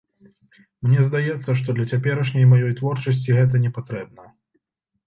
Мне 0.87 1.03
здаецца, 1.09 1.49
што 1.59 1.69
для 1.81 1.85
цяперашняй 1.91 2.49
маёй 2.55 2.73
творчасці 2.81 3.39
гэта 3.41 3.65
не 3.69 3.75
патрэбна. 3.79 4.31